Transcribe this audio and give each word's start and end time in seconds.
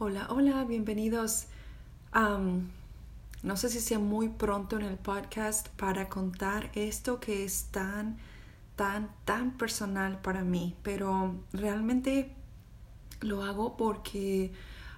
Hola, 0.00 0.26
hola, 0.28 0.64
bienvenidos. 0.64 1.46
Um, 2.16 2.66
no 3.44 3.56
sé 3.56 3.68
si 3.68 3.78
sea 3.78 4.00
muy 4.00 4.28
pronto 4.28 4.76
en 4.76 4.84
el 4.84 4.96
podcast 4.96 5.68
para 5.68 6.08
contar 6.08 6.72
esto 6.74 7.20
que 7.20 7.44
es 7.44 7.66
tan, 7.70 8.18
tan, 8.74 9.08
tan 9.24 9.52
personal 9.52 10.20
para 10.20 10.42
mí, 10.42 10.74
pero 10.82 11.36
realmente 11.52 12.32
lo 13.20 13.44
hago 13.44 13.76
porque 13.76 14.50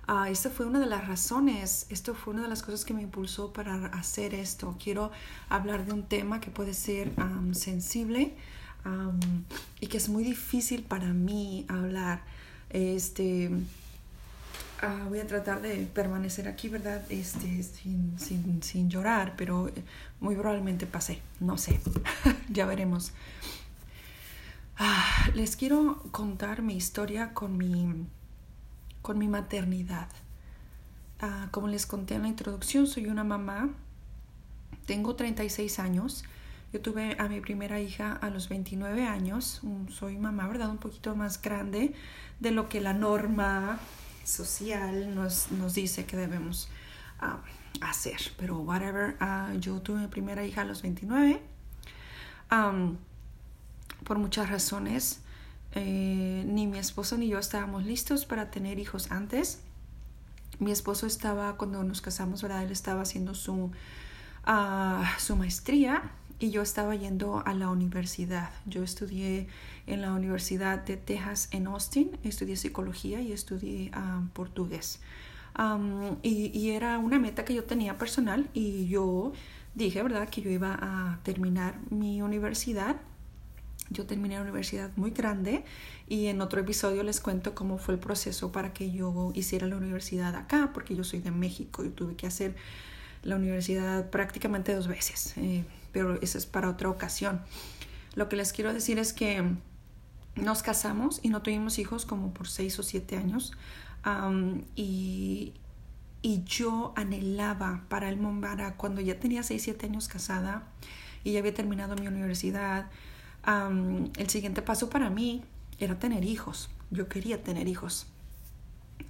uh, 0.08 0.24
esta 0.24 0.48
fue 0.48 0.64
una 0.64 0.80
de 0.80 0.86
las 0.86 1.06
razones, 1.06 1.86
esto 1.90 2.14
fue 2.14 2.32
una 2.32 2.44
de 2.44 2.48
las 2.48 2.62
cosas 2.62 2.86
que 2.86 2.94
me 2.94 3.02
impulsó 3.02 3.52
para 3.52 3.88
hacer 3.88 4.32
esto. 4.32 4.78
Quiero 4.82 5.10
hablar 5.50 5.84
de 5.84 5.92
un 5.92 6.04
tema 6.04 6.40
que 6.40 6.50
puede 6.50 6.72
ser 6.72 7.12
um, 7.18 7.52
sensible 7.52 8.34
um, 8.86 9.20
y 9.78 9.88
que 9.88 9.98
es 9.98 10.08
muy 10.08 10.24
difícil 10.24 10.84
para 10.84 11.12
mí 11.12 11.66
hablar. 11.68 12.22
Este 12.70 13.50
Ah, 14.82 15.06
voy 15.08 15.20
a 15.20 15.26
tratar 15.26 15.62
de 15.62 15.86
permanecer 15.94 16.48
aquí, 16.48 16.68
¿verdad? 16.68 17.02
Este, 17.10 17.62
sin, 17.62 18.18
sin, 18.18 18.62
sin 18.62 18.90
llorar, 18.90 19.34
pero 19.36 19.70
muy 20.20 20.34
probablemente 20.34 20.86
pasé, 20.86 21.20
no 21.40 21.56
sé, 21.56 21.80
ya 22.50 22.66
veremos. 22.66 23.12
Ah, 24.76 25.30
les 25.34 25.56
quiero 25.56 26.02
contar 26.10 26.60
mi 26.60 26.76
historia 26.76 27.32
con 27.32 27.56
mi, 27.56 28.06
con 29.00 29.18
mi 29.18 29.28
maternidad. 29.28 30.08
Ah, 31.20 31.48
como 31.50 31.68
les 31.68 31.86
conté 31.86 32.16
en 32.16 32.22
la 32.22 32.28
introducción, 32.28 32.86
soy 32.86 33.06
una 33.06 33.24
mamá, 33.24 33.70
tengo 34.84 35.16
36 35.16 35.78
años. 35.78 36.24
Yo 36.74 36.82
tuve 36.82 37.16
a 37.18 37.28
mi 37.28 37.40
primera 37.40 37.80
hija 37.80 38.12
a 38.12 38.28
los 38.28 38.50
29 38.50 39.06
años. 39.06 39.62
Soy 39.88 40.18
mamá, 40.18 40.46
¿verdad? 40.46 40.68
Un 40.68 40.78
poquito 40.78 41.16
más 41.16 41.40
grande 41.40 41.94
de 42.40 42.50
lo 42.50 42.68
que 42.68 42.82
la 42.82 42.92
norma 42.92 43.78
social 44.26 45.14
nos, 45.14 45.50
nos 45.52 45.74
dice 45.74 46.04
que 46.04 46.16
debemos 46.16 46.68
ah, 47.20 47.38
hacer. 47.80 48.20
Pero 48.36 48.58
whatever, 48.58 49.16
ah, 49.20 49.52
yo 49.58 49.80
tuve 49.80 50.00
mi 50.00 50.06
primera 50.08 50.44
hija 50.44 50.62
a 50.62 50.64
los 50.64 50.82
29. 50.82 51.40
por 54.04 54.18
muchas 54.18 54.50
razones, 54.50 55.20
eh, 55.72 56.44
ni 56.46 56.66
mi 56.66 56.78
esposo 56.78 57.18
ni 57.18 57.28
yo 57.28 57.38
estábamos 57.38 57.84
listos 57.84 58.24
para 58.24 58.50
tener 58.50 58.78
hijos 58.78 59.10
antes. 59.10 59.60
Mi 60.58 60.70
esposo 60.70 61.06
estaba, 61.06 61.56
cuando 61.56 61.82
nos 61.82 62.00
casamos, 62.00 62.42
¿verdad? 62.42 62.62
Él 62.62 62.70
estaba 62.70 63.02
haciendo 63.02 63.34
su, 63.34 63.70
ah, 64.44 65.14
su 65.18 65.36
maestría 65.36 66.12
y 66.38 66.50
yo 66.50 66.62
estaba 66.62 66.94
yendo 66.94 67.42
a 67.46 67.54
la 67.54 67.70
universidad. 67.70 68.50
Yo 68.66 68.82
estudié 68.82 69.46
en 69.86 70.02
la 70.02 70.12
Universidad 70.12 70.84
de 70.84 70.96
Texas 70.96 71.48
en 71.50 71.66
Austin, 71.66 72.10
estudié 72.24 72.56
psicología 72.56 73.20
y 73.20 73.32
estudié 73.32 73.90
ah, 73.94 74.22
portugués. 74.32 75.00
y, 76.22 76.70
era 76.70 76.98
una 76.98 77.18
meta 77.18 77.44
que 77.44 77.54
yo 77.54 77.64
tenía 77.64 77.96
personal 77.96 78.50
y 78.52 78.88
yo 78.88 79.32
dije, 79.74 80.02
¿verdad?, 80.02 80.28
que 80.28 80.42
yo 80.42 80.50
iba 80.50 80.78
a 80.80 81.20
terminar 81.22 81.78
mi 81.90 82.20
universidad. 82.20 82.96
Yo 83.88 84.04
terminé 84.04 84.34
la 84.34 84.42
universidad 84.42 84.90
muy 84.96 85.12
grande 85.12 85.64
y 86.08 86.26
en 86.26 86.40
otro 86.40 86.60
episodio 86.60 87.04
les 87.04 87.20
cuento 87.20 87.54
cómo 87.54 87.78
fue 87.78 87.94
el 87.94 88.00
proceso 88.00 88.50
para 88.50 88.72
que 88.72 88.90
yo 88.90 89.30
hiciera 89.34 89.66
la 89.68 89.76
universidad 89.76 90.34
acá, 90.34 90.72
porque 90.74 90.96
yo 90.96 91.04
soy 91.04 91.20
de 91.20 91.30
México 91.30 91.84
y 91.84 91.90
tuve 91.90 92.16
que 92.16 92.26
hacer 92.26 92.56
la 93.26 93.36
universidad 93.36 94.08
prácticamente 94.10 94.74
dos 94.74 94.88
veces. 94.88 95.34
Eh, 95.36 95.64
pero 95.92 96.20
eso 96.22 96.38
es 96.38 96.46
para 96.46 96.70
otra 96.70 96.88
ocasión. 96.88 97.40
Lo 98.14 98.28
que 98.28 98.36
les 98.36 98.52
quiero 98.52 98.72
decir 98.72 98.98
es 98.98 99.12
que 99.12 99.44
nos 100.36 100.62
casamos 100.62 101.20
y 101.22 101.28
no 101.28 101.42
tuvimos 101.42 101.78
hijos 101.78 102.06
como 102.06 102.32
por 102.32 102.48
seis 102.48 102.78
o 102.78 102.82
siete 102.82 103.16
años. 103.16 103.52
y, 104.76 105.52
y, 106.22 106.44
yo 106.44 106.92
anhelaba 106.96 107.82
para 107.88 108.08
el 108.08 108.16
Mombara, 108.16 108.76
cuando 108.76 109.00
ya 109.00 109.18
tenía 109.18 109.42
seis, 109.42 109.62
siete 109.62 109.86
años 109.86 110.06
casada 110.06 110.62
y 111.24 111.32
ya 111.32 111.40
había 111.40 111.52
terminado 111.52 111.96
mi 111.96 112.06
universidad, 112.06 112.88
el 113.46 114.28
siguiente 114.28 114.62
paso 114.62 114.88
para 114.90 115.10
mí 115.10 115.42
era 115.78 115.98
tener 115.98 116.24
hijos. 116.24 116.70
Yo 116.90 117.08
quería 117.08 117.42
tener 117.42 117.66
hijos. 117.66 118.06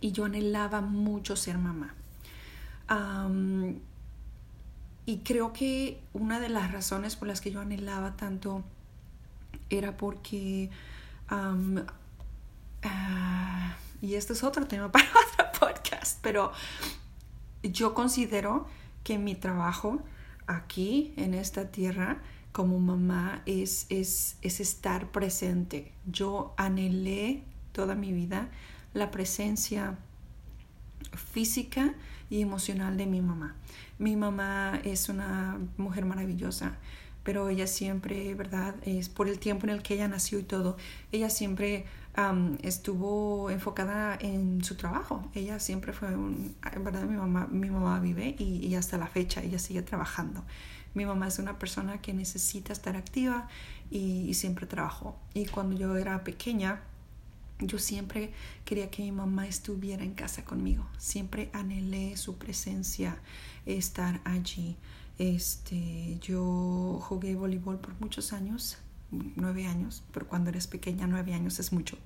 Y 0.00 0.12
yo 0.12 0.24
anhelaba 0.24 0.80
mucho 0.80 1.36
ser 1.36 1.58
mamá. 1.58 1.94
Y 5.06 5.18
creo 5.18 5.52
que 5.52 6.00
una 6.12 6.40
de 6.40 6.48
las 6.48 6.72
razones 6.72 7.14
por 7.14 7.28
las 7.28 7.40
que 7.40 7.52
yo 7.52 7.60
anhelaba 7.60 8.16
tanto 8.16 8.64
era 9.70 9.96
porque, 9.96 10.68
ah, 11.28 11.76
y 14.02 14.14
esto 14.14 14.32
es 14.32 14.42
otro 14.42 14.66
tema 14.66 14.90
para 14.92 15.06
otro 15.08 15.46
podcast, 15.60 16.18
pero 16.22 16.52
yo 17.62 17.94
considero 17.94 18.66
que 19.04 19.18
mi 19.18 19.36
trabajo 19.36 20.00
aquí 20.48 21.14
en 21.16 21.34
esta 21.34 21.70
tierra 21.70 22.18
como 22.50 22.80
mamá 22.80 23.42
es, 23.46 23.86
es, 23.90 24.38
es 24.42 24.60
estar 24.60 25.12
presente. 25.12 25.92
Yo 26.06 26.54
anhelé 26.56 27.44
toda 27.72 27.94
mi 27.94 28.12
vida 28.12 28.48
la 28.94 29.10
presencia 29.10 29.98
física 31.12 31.94
y 32.30 32.42
emocional 32.42 32.96
de 32.96 33.06
mi 33.06 33.20
mamá. 33.20 33.56
Mi 33.98 34.16
mamá 34.16 34.80
es 34.84 35.08
una 35.08 35.58
mujer 35.76 36.04
maravillosa, 36.04 36.76
pero 37.22 37.48
ella 37.48 37.66
siempre, 37.66 38.34
¿verdad? 38.34 38.74
Es 38.84 39.08
por 39.08 39.28
el 39.28 39.38
tiempo 39.38 39.66
en 39.66 39.70
el 39.70 39.82
que 39.82 39.94
ella 39.94 40.08
nació 40.08 40.38
y 40.38 40.44
todo, 40.44 40.76
ella 41.12 41.30
siempre 41.30 41.86
estuvo 42.62 43.50
enfocada 43.50 44.16
en 44.20 44.64
su 44.64 44.76
trabajo. 44.76 45.28
Ella 45.34 45.60
siempre 45.60 45.92
fue, 45.92 46.14
un, 46.14 46.54
¿verdad? 46.82 47.04
Mi 47.04 47.16
mamá, 47.16 47.46
mi 47.50 47.70
mamá 47.70 48.00
vive 48.00 48.34
y, 48.38 48.74
hasta 48.74 48.96
la 48.96 49.06
fecha 49.06 49.42
ella 49.42 49.58
sigue 49.58 49.82
trabajando. 49.82 50.44
Mi 50.94 51.04
mamá 51.04 51.28
es 51.28 51.38
una 51.38 51.58
persona 51.58 52.00
que 52.00 52.14
necesita 52.14 52.72
estar 52.72 52.96
activa 52.96 53.48
y, 53.90 54.26
y 54.28 54.34
siempre 54.34 54.66
trabajó. 54.66 55.18
Y 55.34 55.46
cuando 55.46 55.76
yo 55.76 55.94
era 55.96 56.24
pequeña, 56.24 56.80
yo 57.60 57.78
siempre 57.78 58.32
quería 58.64 58.90
que 58.90 59.02
mi 59.02 59.12
mamá 59.12 59.46
estuviera 59.46 60.04
en 60.04 60.14
casa 60.14 60.44
conmigo. 60.44 60.86
Siempre 60.98 61.50
anhelé 61.52 62.16
su 62.16 62.36
presencia, 62.36 63.18
estar 63.64 64.20
allí. 64.24 64.76
Este, 65.18 66.18
yo 66.20 67.00
jugué 67.02 67.34
voleibol 67.34 67.78
por 67.78 67.98
muchos 68.00 68.32
años, 68.34 68.78
nueve 69.10 69.66
años, 69.66 70.02
pero 70.12 70.28
cuando 70.28 70.50
eres 70.50 70.66
pequeña 70.66 71.06
nueve 71.06 71.32
años 71.32 71.58
es 71.58 71.72
mucho. 71.72 71.96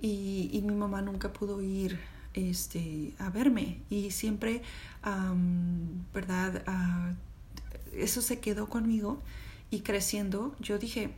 y, 0.00 0.62
mi 0.64 0.74
mamá 0.74 1.02
nunca 1.02 1.32
pudo 1.32 1.60
ir 1.62 1.98
este, 2.34 3.14
a 3.18 3.30
verme 3.30 3.80
y 3.90 4.10
siempre, 4.10 4.62
¿verdad? 6.14 6.62
Ah, 6.66 7.14
eso 7.92 8.22
se 8.22 8.40
quedó 8.40 8.68
conmigo 8.68 9.20
y 9.70 9.80
creciendo 9.80 10.54
yo 10.60 10.78
dije, 10.78 11.14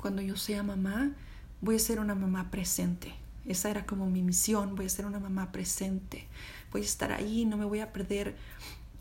cuando 0.00 0.22
yo 0.22 0.36
sea 0.36 0.62
mamá, 0.62 1.12
voy 1.60 1.76
a 1.76 1.78
ser 1.78 2.00
una 2.00 2.14
mamá 2.14 2.50
presente. 2.50 3.14
Esa 3.46 3.70
era 3.70 3.86
como 3.86 4.06
mi 4.06 4.22
misión, 4.22 4.76
voy 4.76 4.86
a 4.86 4.88
ser 4.88 5.06
una 5.06 5.18
mamá 5.18 5.52
presente. 5.52 6.26
Voy 6.72 6.82
a 6.82 6.84
estar 6.84 7.12
ahí, 7.12 7.44
no 7.44 7.56
me 7.56 7.64
voy 7.64 7.80
a 7.80 7.92
perder 7.92 8.36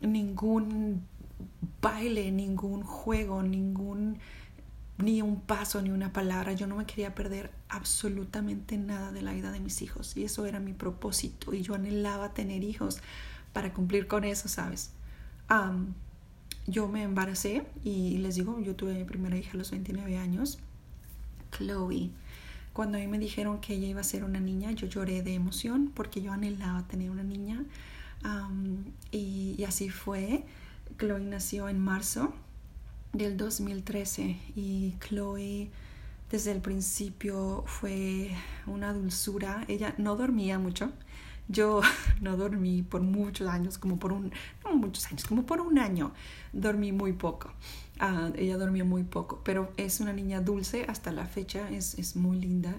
ningún 0.01 1.03
baile, 1.81 2.31
ningún 2.31 2.83
juego, 2.83 3.43
ningún 3.43 4.19
ni 4.97 5.21
un 5.21 5.39
paso, 5.39 5.81
ni 5.81 5.91
una 5.91 6.11
palabra. 6.11 6.53
Yo 6.53 6.67
no 6.67 6.75
me 6.75 6.85
quería 6.85 7.15
perder 7.15 7.51
absolutamente 7.69 8.77
nada 8.77 9.11
de 9.11 9.21
la 9.21 9.33
vida 9.33 9.51
de 9.51 9.59
mis 9.59 9.81
hijos. 9.81 10.15
Y 10.17 10.25
eso 10.25 10.45
era 10.45 10.59
mi 10.59 10.73
propósito. 10.73 11.53
Y 11.53 11.61
yo 11.61 11.75
anhelaba 11.75 12.33
tener 12.33 12.63
hijos 12.63 12.99
para 13.53 13.73
cumplir 13.73 14.07
con 14.07 14.23
eso, 14.23 14.47
¿sabes? 14.47 14.91
yo 16.67 16.87
me 16.87 17.01
embaracé 17.01 17.65
y 17.83 18.19
les 18.19 18.35
digo, 18.35 18.59
yo 18.59 18.75
tuve 18.75 18.93
mi 18.93 19.03
primera 19.03 19.35
hija 19.35 19.53
a 19.53 19.57
los 19.57 19.71
29 19.71 20.15
años, 20.15 20.59
Chloe. 21.51 22.11
Cuando 22.73 22.97
a 22.97 23.01
mí 23.01 23.07
me 23.07 23.19
dijeron 23.19 23.59
que 23.59 23.73
ella 23.73 23.87
iba 23.87 24.01
a 24.01 24.03
ser 24.03 24.23
una 24.23 24.39
niña, 24.39 24.71
yo 24.71 24.87
lloré 24.87 25.21
de 25.21 25.33
emoción 25.33 25.91
porque 25.93 26.21
yo 26.21 26.31
anhelaba 26.31 26.87
tener 26.87 27.09
una 27.09 27.23
niña. 27.23 27.63
y, 29.11 29.63
así 29.67 29.89
fue. 29.89 30.45
Chloe 30.97 31.21
nació 31.21 31.69
en 31.69 31.79
marzo 31.79 32.33
del 33.13 33.37
2013 33.37 34.37
y 34.55 34.95
Chloe 34.99 35.69
desde 36.29 36.51
el 36.51 36.61
principio 36.61 37.63
fue 37.65 38.31
una 38.67 38.93
dulzura. 38.93 39.65
Ella 39.67 39.95
no 39.97 40.15
dormía 40.15 40.59
mucho. 40.59 40.91
Yo 41.49 41.81
no 42.21 42.37
dormí 42.37 42.83
por 42.83 43.01
muchos 43.01 43.49
años, 43.49 43.77
como 43.77 43.99
por 43.99 44.13
un, 44.13 44.31
no 44.63 44.75
muchos 44.75 45.05
años, 45.07 45.25
como 45.25 45.45
por 45.45 45.59
un 45.59 45.77
año. 45.77 46.11
Dormí 46.53 46.93
muy 46.93 47.11
poco. 47.13 47.51
Ah, 47.99 48.31
ella 48.37 48.57
dormía 48.57 48.85
muy 48.85 49.03
poco, 49.03 49.41
pero 49.43 49.73
es 49.75 49.99
una 49.99 50.13
niña 50.13 50.39
dulce 50.39 50.85
hasta 50.87 51.11
la 51.11 51.25
fecha, 51.25 51.69
es, 51.69 51.99
es 51.99 52.15
muy 52.15 52.39
linda. 52.39 52.73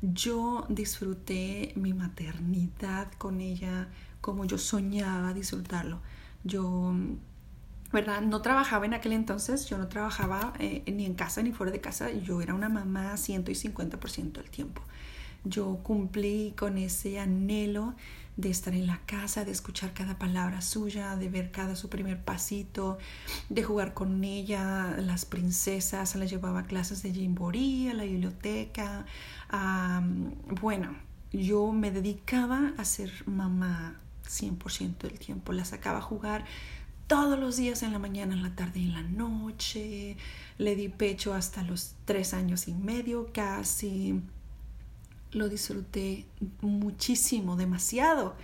Yo 0.00 0.64
disfruté 0.68 1.72
mi 1.76 1.92
maternidad 1.92 3.12
con 3.18 3.40
ella 3.40 3.88
como 4.20 4.46
yo 4.46 4.56
soñaba 4.56 5.34
disfrutarlo. 5.34 6.00
Yo, 6.44 6.94
¿verdad? 7.92 8.22
No 8.22 8.40
trabajaba 8.40 8.86
en 8.86 8.94
aquel 8.94 9.12
entonces, 9.12 9.66
yo 9.66 9.76
no 9.76 9.88
trabajaba 9.88 10.54
eh, 10.58 10.82
ni 10.90 11.04
en 11.04 11.12
casa 11.12 11.42
ni 11.42 11.52
fuera 11.52 11.70
de 11.70 11.82
casa, 11.82 12.10
yo 12.10 12.40
era 12.40 12.54
una 12.54 12.70
mamá 12.70 13.14
150% 13.16 14.32
del 14.32 14.50
tiempo. 14.50 14.80
Yo 15.44 15.78
cumplí 15.82 16.54
con 16.56 16.78
ese 16.78 17.20
anhelo 17.20 17.94
de 18.36 18.50
estar 18.50 18.74
en 18.74 18.86
la 18.86 18.98
casa, 19.06 19.44
de 19.44 19.52
escuchar 19.52 19.92
cada 19.92 20.18
palabra 20.18 20.60
suya, 20.60 21.16
de 21.16 21.28
ver 21.28 21.52
cada 21.52 21.76
su 21.76 21.88
primer 21.88 22.22
pasito, 22.22 22.98
de 23.48 23.62
jugar 23.62 23.94
con 23.94 24.24
ella, 24.24 24.96
las 24.98 25.24
princesas, 25.24 26.16
la 26.16 26.24
llevaba 26.24 26.60
a 26.60 26.64
clases 26.64 27.02
de 27.02 27.12
Jimborí, 27.12 27.88
a 27.88 27.94
la 27.94 28.04
biblioteca. 28.04 29.06
bueno, 30.60 30.96
yo 31.32 31.72
me 31.72 31.90
dedicaba 31.90 32.72
a 32.76 32.84
ser 32.84 33.12
mamá 33.26 34.00
100% 34.28 34.98
del 34.98 35.18
tiempo, 35.18 35.52
la 35.52 35.64
sacaba 35.64 35.98
a 35.98 36.02
jugar 36.02 36.44
todos 37.06 37.38
los 37.38 37.56
días 37.56 37.82
en 37.82 37.92
la 37.92 37.98
mañana, 37.98 38.34
en 38.34 38.42
la 38.42 38.54
tarde 38.54 38.80
y 38.80 38.86
en 38.86 38.94
la 38.94 39.02
noche. 39.02 40.16
Le 40.58 40.74
di 40.74 40.88
pecho 40.88 41.34
hasta 41.34 41.62
los 41.62 41.94
tres 42.04 42.34
años 42.34 42.66
y 42.66 42.74
medio 42.74 43.30
casi 43.32 44.22
lo 45.34 45.48
disfruté 45.48 46.26
muchísimo, 46.60 47.56
demasiado. 47.56 48.36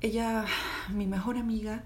ella, 0.00 0.46
mi 0.92 1.06
mejor 1.06 1.36
amiga, 1.36 1.84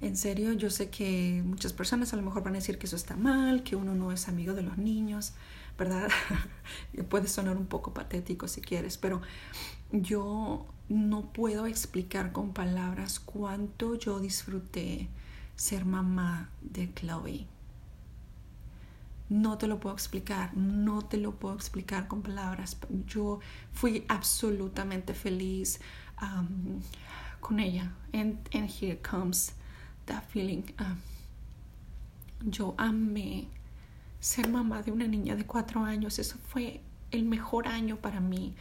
en 0.00 0.16
serio, 0.16 0.52
yo 0.52 0.70
sé 0.70 0.90
que 0.90 1.42
muchas 1.44 1.72
personas 1.72 2.12
a 2.12 2.16
lo 2.16 2.22
mejor 2.22 2.44
van 2.44 2.54
a 2.54 2.58
decir 2.58 2.78
que 2.78 2.86
eso 2.86 2.96
está 2.96 3.16
mal, 3.16 3.64
que 3.64 3.74
uno 3.74 3.94
no 3.94 4.12
es 4.12 4.28
amigo 4.28 4.54
de 4.54 4.62
los 4.62 4.78
niños, 4.78 5.32
¿verdad? 5.76 6.08
Puede 7.08 7.26
sonar 7.26 7.56
un 7.56 7.66
poco 7.66 7.92
patético 7.92 8.46
si 8.46 8.60
quieres, 8.60 8.96
pero 8.96 9.20
yo 9.90 10.66
no 10.88 11.32
puedo 11.32 11.66
explicar 11.66 12.32
con 12.32 12.52
palabras 12.52 13.18
cuánto 13.20 13.96
yo 13.96 14.20
disfruté 14.20 15.08
ser 15.56 15.84
mamá 15.84 16.50
de 16.60 16.92
Chloe. 16.94 17.46
No 19.30 19.58
te 19.58 19.66
lo 19.66 19.78
puedo 19.78 19.94
explicar, 19.94 20.56
no 20.56 21.02
te 21.02 21.18
lo 21.18 21.32
puedo 21.32 21.54
explicar 21.54 22.08
con 22.08 22.22
palabras. 22.22 22.78
Yo 23.06 23.40
fui 23.72 24.04
absolutamente 24.08 25.12
feliz 25.12 25.80
um, 26.22 26.80
con 27.40 27.60
ella. 27.60 27.92
And, 28.12 28.38
here 28.80 28.96
comes 28.96 29.52
that 30.06 30.24
feeling. 30.28 30.64
Um, 30.78 30.98
yo 32.50 32.74
amé 32.78 33.48
ser 34.20 34.48
mamá 34.48 34.82
de 34.82 34.92
una 34.92 35.06
niña 35.06 35.36
de 35.36 35.44
cuatro 35.44 35.84
años. 35.84 36.18
Eso 36.18 36.38
fue 36.48 36.80
el 37.10 37.24
mejor 37.24 37.68
año 37.68 37.96
para 37.96 38.20
mí. 38.20 38.54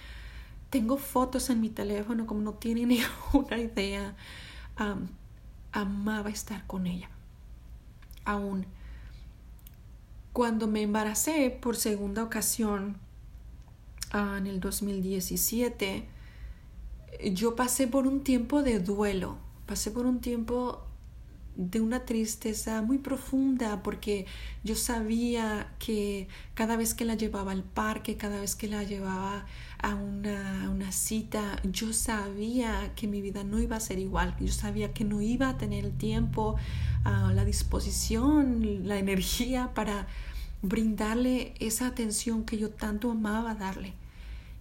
Tengo 0.70 0.98
fotos 0.98 1.50
en 1.50 1.62
mi 1.62 1.70
teléfono 1.70 2.26
como 2.26 2.42
no 2.42 2.54
tienen 2.54 2.88
ninguna 3.34 3.58
idea. 3.58 4.16
Um, 4.80 5.08
amaba 5.72 6.30
estar 6.30 6.66
con 6.68 6.88
ella. 6.88 7.10
Aún 8.26 8.66
cuando 10.38 10.68
me 10.68 10.84
embaracé 10.84 11.50
por 11.50 11.76
segunda 11.76 12.22
ocasión 12.22 12.98
ah, 14.12 14.36
en 14.38 14.46
el 14.46 14.60
2017, 14.60 16.08
yo 17.34 17.56
pasé 17.56 17.88
por 17.88 18.06
un 18.06 18.24
tiempo 18.24 18.62
de 18.62 18.78
duelo, 18.80 19.40
pasé 19.66 19.90
por 19.90 20.06
un 20.06 20.22
tiempo 20.22 20.84
de 21.56 21.82
una 21.82 22.06
tristeza 22.06 22.84
muy 22.84 23.00
profunda 23.00 23.82
porque 23.82 24.28
yo 24.64 24.76
sabía 24.76 25.74
que 25.80 26.28
cada 26.54 26.78
vez 26.78 26.94
que 26.94 27.04
la 27.04 27.16
llevaba 27.16 27.52
al 27.52 27.64
parque, 27.64 28.16
cada 28.16 28.40
vez 28.40 28.56
que 28.56 28.68
la 28.68 28.84
llevaba 28.84 29.48
a 29.80 29.96
una, 29.96 30.70
una, 30.70 30.92
cita, 30.92 31.60
yo 31.64 31.94
sabía 31.94 32.94
que 32.96 33.08
mi 33.08 33.22
vida 33.24 33.44
no 33.44 33.60
iba 33.60 33.76
a 33.76 33.80
ser 33.80 33.98
igual, 33.98 34.36
yo 34.40 34.54
sabía 34.54 34.94
que 34.94 35.04
no 35.04 35.20
iba 35.20 35.50
a 35.50 35.58
tener 35.58 35.84
el 35.84 35.98
tiempo, 35.98 36.58
la 37.06 37.46
disposición, 37.46 38.88
la 38.88 38.98
energía 38.98 39.74
para 39.74 40.08
brindarle 40.62 41.54
esa 41.60 41.88
atención 41.88 42.46
que 42.46 42.58
yo 42.58 42.70
tanto 42.70 43.12
amaba 43.12 43.56
darle. 43.56 43.94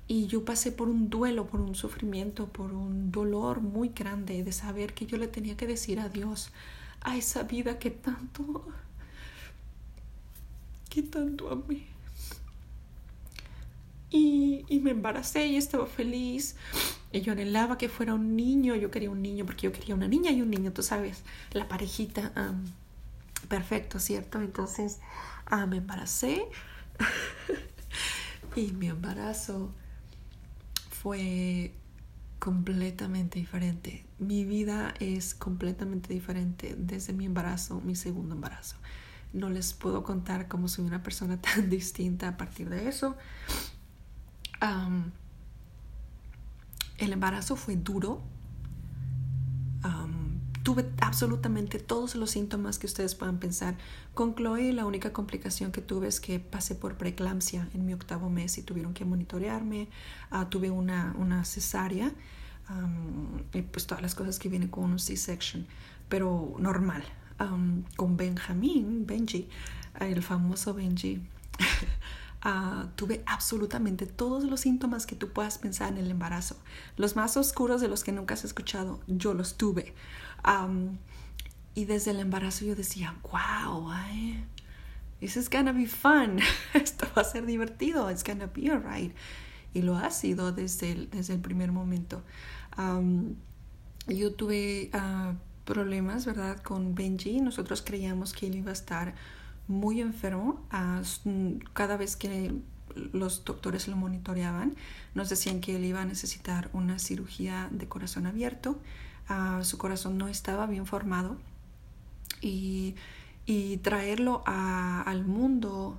Y 0.08 0.26
yo 0.26 0.44
pasé 0.44 0.70
por 0.70 0.88
un 0.88 1.10
duelo, 1.10 1.46
por 1.46 1.60
un 1.60 1.74
sufrimiento, 1.74 2.46
por 2.46 2.72
un 2.72 3.10
dolor 3.10 3.60
muy 3.60 3.88
grande 3.88 4.44
de 4.44 4.52
saber 4.52 4.94
que 4.94 5.06
yo 5.06 5.16
le 5.16 5.26
tenía 5.26 5.56
que 5.56 5.66
decir 5.66 5.98
adiós 5.98 6.50
a 7.00 7.16
esa 7.16 7.42
vida 7.42 7.78
que 7.78 7.90
tanto, 7.90 8.64
que 10.88 11.02
tanto 11.02 11.50
amé. 11.50 11.86
Y, 14.10 14.64
y, 14.68 14.78
me 14.78 14.92
embaracé 14.92 15.46
y 15.48 15.56
estaba 15.56 15.86
feliz. 15.86 16.54
Yo 17.22 17.32
anhelaba 17.32 17.78
que 17.78 17.88
fuera 17.88 18.14
un 18.14 18.36
niño. 18.36 18.74
Yo 18.74 18.90
quería 18.90 19.10
un 19.10 19.22
niño 19.22 19.44
porque 19.44 19.62
yo 19.62 19.72
quería 19.72 19.94
una 19.94 20.08
niña 20.08 20.30
y 20.30 20.42
un 20.42 20.50
niño, 20.50 20.72
tú 20.72 20.82
sabes, 20.82 21.22
la 21.52 21.68
parejita. 21.68 22.32
perfecto, 23.48 23.98
¿cierto? 23.98 24.40
Entonces, 24.40 25.00
ah, 25.46 25.66
me 25.66 25.78
embaracé. 25.78 26.46
y 28.56 28.72
mi 28.72 28.88
embarazo 28.88 29.72
fue 30.90 31.72
completamente 32.38 33.38
diferente. 33.38 34.04
Mi 34.18 34.44
vida 34.44 34.94
es 35.00 35.34
completamente 35.34 36.12
diferente 36.12 36.74
desde 36.78 37.12
mi 37.12 37.26
embarazo, 37.26 37.80
mi 37.80 37.94
segundo 37.96 38.34
embarazo. 38.34 38.76
No 39.32 39.50
les 39.50 39.72
puedo 39.72 40.02
contar 40.02 40.48
cómo 40.48 40.68
soy 40.68 40.84
una 40.84 41.02
persona 41.02 41.40
tan 41.40 41.68
distinta 41.70 42.28
a 42.28 42.36
partir 42.36 42.68
de 42.68 42.88
eso. 42.88 43.16
El 46.98 47.12
embarazo 47.12 47.56
fue 47.56 47.76
duro. 47.76 48.22
tuve 50.62 50.84
absolutamente 51.00 51.78
todos 51.78 52.16
los 52.16 52.32
síntomas 52.32 52.80
que 52.80 52.86
ustedes 52.86 53.14
puedan 53.14 53.38
pensar. 53.38 53.76
Con 54.14 54.34
Chloe 54.34 54.72
la 54.72 54.84
única 54.84 55.12
complicación 55.12 55.70
que 55.70 55.80
tuve 55.80 56.08
es 56.08 56.18
que 56.18 56.40
pasé 56.40 56.74
por 56.74 56.96
preeclampsia 56.96 57.68
en 57.72 57.86
mi 57.86 57.92
octavo 57.92 58.30
mes 58.30 58.58
y 58.58 58.62
tuvieron 58.62 58.92
que 58.92 59.04
monitorearme. 59.04 59.88
Ah, 60.30 60.48
tuve 60.50 60.70
una, 60.70 61.44
cesárea 61.44 62.12
y 63.52 63.62
pues 63.62 63.86
todas 63.86 64.02
las 64.02 64.16
cosas 64.16 64.40
que 64.40 64.48
vienen 64.48 64.68
con 64.68 64.90
un 64.90 64.98
C-section, 64.98 65.66
pero 66.08 66.56
normal. 66.58 67.04
con 67.96 68.16
Benjamín, 68.16 69.06
Benji, 69.06 69.48
el 70.00 70.22
famoso 70.22 70.74
Benji, 70.74 71.20
uh, 72.44 72.86
tuve 72.96 73.22
absolutamente 73.26 74.06
todos 74.06 74.44
los 74.44 74.60
síntomas 74.60 75.06
que 75.06 75.16
tú 75.16 75.32
puedas 75.32 75.58
pensar 75.58 75.92
en 75.92 75.98
el 75.98 76.10
embarazo. 76.10 76.56
Los 76.96 77.16
más 77.16 77.36
oscuros 77.36 77.80
de 77.80 77.88
los 77.88 78.04
que 78.04 78.12
nunca 78.12 78.34
has 78.34 78.44
escuchado, 78.44 79.00
yo 79.06 79.34
los 79.34 79.56
tuve. 79.56 79.94
y 81.74 81.84
desde 81.84 82.12
el 82.12 82.20
embarazo 82.20 82.64
yo 82.64 82.74
decía, 82.74 83.14
wow, 83.30 83.90
this 85.20 85.36
is 85.36 85.50
gonna 85.50 85.72
be 85.72 85.86
fun. 85.86 86.40
Esto 86.74 87.06
va 87.16 87.22
a 87.22 87.24
ser 87.24 87.46
divertido. 87.46 88.10
It's 88.10 88.24
gonna 88.24 88.46
be 88.46 88.70
alright. 88.70 89.14
Y 89.74 89.82
lo 89.82 89.96
ha 89.96 90.10
sido 90.10 90.52
desde 90.52 90.92
el, 90.92 91.10
desde 91.10 91.34
el 91.34 91.40
primer 91.40 91.70
momento 91.72 92.22
yo 94.08 94.34
tuve 94.34 94.90
ah, 94.92 95.34
problemas, 95.64 96.26
¿verdad? 96.26 96.62
Con 96.62 96.94
Benji. 96.94 97.40
Nosotros 97.40 97.82
creíamos 97.82 98.32
que 98.32 98.46
él 98.46 98.56
iba 98.56 98.70
a 98.70 98.74
estar 98.74 99.14
muy 99.68 100.00
enfermo. 100.00 100.60
Cada 101.72 101.96
vez 101.96 102.16
que 102.16 102.54
los 102.94 103.44
doctores 103.44 103.88
lo 103.88 103.96
monitoreaban, 103.96 104.74
nos 105.14 105.28
decían 105.28 105.60
que 105.60 105.76
él 105.76 105.84
iba 105.84 106.02
a 106.02 106.04
necesitar 106.04 106.70
una 106.72 106.98
cirugía 106.98 107.68
de 107.70 107.88
corazón 107.88 108.26
abierto. 108.26 108.78
Su 109.62 109.78
corazón 109.78 110.18
no 110.18 110.28
estaba 110.28 110.66
bien 110.66 110.86
formado. 110.86 111.36
Y, 112.40 112.94
traerlo 113.82 114.42
al 114.46 115.24
mundo 115.24 115.98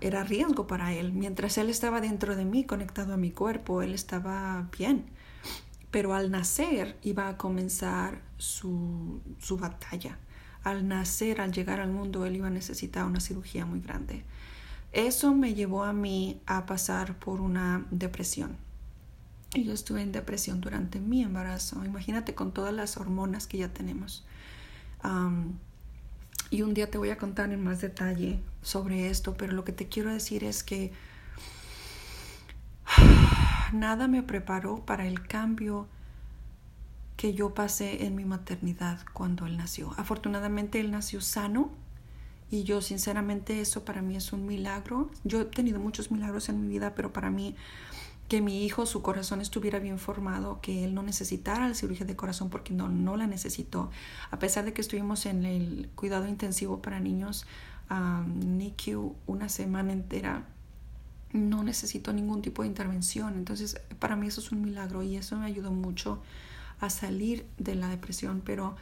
era 0.00 0.24
riesgo 0.24 0.66
para 0.66 0.92
él. 0.92 1.12
Mientras 1.12 1.58
él 1.58 1.70
estaba 1.70 2.00
dentro 2.00 2.36
de 2.36 2.44
mí, 2.44 2.64
conectado 2.64 3.14
a 3.14 3.16
mi 3.16 3.30
cuerpo, 3.30 3.82
él 3.82 3.94
estaba 3.94 4.68
bien 4.76 5.06
pero 5.90 6.14
al 6.14 6.30
nacer 6.30 6.96
iba 7.02 7.28
a 7.28 7.36
comenzar 7.36 8.22
su, 8.38 9.20
batalla. 9.58 10.18
Al 10.62 10.86
nacer, 10.86 11.40
al 11.40 11.52
llegar 11.52 11.80
al 11.80 11.90
mundo, 11.90 12.26
él 12.26 12.36
iba 12.36 12.48
a 12.48 12.50
necesitar 12.50 13.04
una 13.04 13.20
cirugía 13.20 13.64
muy 13.64 13.80
grande. 13.80 14.24
Eso 14.92 15.34
me 15.34 15.54
llevó 15.54 15.84
a 15.84 15.92
mí 15.92 16.40
a 16.46 16.66
pasar 16.66 17.18
por 17.18 17.40
una 17.40 17.86
depresión. 17.90 18.56
Y 19.54 19.64
yo 19.64 19.72
estuve 19.72 20.02
en 20.02 20.12
depresión 20.12 20.60
durante 20.60 21.00
mi 21.00 21.22
embarazo. 21.22 21.84
Imagínate 21.84 22.34
con 22.34 22.52
todas 22.52 22.74
las 22.74 22.96
hormonas 22.96 23.46
que 23.46 23.58
ya 23.58 23.68
tenemos. 23.68 24.24
y 26.50 26.62
un 26.62 26.74
día 26.74 26.90
te 26.90 26.98
voy 26.98 27.10
a 27.10 27.16
contar 27.16 27.52
en 27.52 27.62
más 27.62 27.80
detalle 27.80 28.40
sobre 28.62 29.08
esto, 29.08 29.36
pero 29.36 29.52
lo 29.52 29.64
que 29.64 29.72
te 29.72 29.88
quiero 29.88 30.12
decir 30.12 30.42
es 30.44 30.64
que 30.64 30.92
nada 33.72 34.08
me 34.08 34.22
preparó 34.22 34.84
para 34.84 35.06
el 35.06 35.26
cambio 35.26 35.86
que 37.20 37.34
yo 37.34 37.52
pasé 37.52 38.06
en 38.06 38.14
mi 38.14 38.24
maternidad 38.24 38.98
cuando 39.12 39.44
él 39.44 39.58
nació. 39.58 39.92
Afortunadamente 39.98 40.80
él 40.80 40.90
nació 40.90 41.20
sano 41.20 41.70
y 42.50 42.62
yo 42.62 42.80
sinceramente 42.80 43.60
eso 43.60 43.84
para 43.84 44.00
mí 44.00 44.16
es 44.16 44.32
un 44.32 44.46
milagro. 44.46 45.10
Yo 45.24 45.42
he 45.42 45.44
tenido 45.44 45.78
muchos 45.80 46.10
milagros 46.10 46.48
en 46.48 46.62
mi 46.62 46.68
vida, 46.68 46.94
pero 46.94 47.12
para 47.12 47.28
mí 47.28 47.56
que 48.30 48.40
mi 48.40 48.64
hijo, 48.64 48.86
su 48.86 49.02
corazón 49.02 49.42
estuviera 49.42 49.78
bien 49.80 49.98
formado, 49.98 50.62
que 50.62 50.82
él 50.82 50.94
no 50.94 51.02
necesitara 51.02 51.68
la 51.68 51.74
cirugía 51.74 52.06
de 52.06 52.16
corazón 52.16 52.48
porque 52.48 52.72
no, 52.72 52.88
no 52.88 53.18
la 53.18 53.26
necesitó. 53.26 53.90
A 54.30 54.38
pesar 54.38 54.64
de 54.64 54.72
que 54.72 54.80
estuvimos 54.80 55.26
en 55.26 55.44
el 55.44 55.90
cuidado 55.94 56.26
intensivo 56.26 56.80
para 56.80 57.00
niños, 57.00 57.44
um, 57.90 58.56
NICU 58.56 59.14
una 59.26 59.50
semana 59.50 59.92
entera, 59.92 60.46
no 61.34 61.64
necesito 61.64 62.14
ningún 62.14 62.40
tipo 62.40 62.62
de 62.62 62.68
intervención. 62.68 63.34
Entonces, 63.34 63.78
para 63.98 64.16
mí 64.16 64.28
eso 64.28 64.40
es 64.40 64.52
un 64.52 64.62
milagro 64.62 65.02
y 65.02 65.16
eso 65.16 65.36
me 65.36 65.44
ayudó 65.44 65.70
mucho 65.70 66.22
a 66.80 66.90
salir 66.90 67.46
de 67.58 67.74
la 67.74 67.88
depresión, 67.88 68.42
pero 68.44 68.76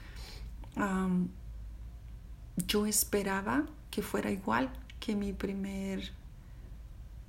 yo 2.66 2.86
esperaba 2.86 3.66
que 3.90 4.02
fuera 4.02 4.30
igual 4.30 4.70
que 5.00 5.16
mi 5.16 5.32
primer 5.32 6.12